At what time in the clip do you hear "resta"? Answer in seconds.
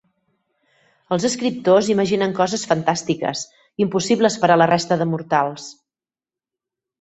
4.73-4.99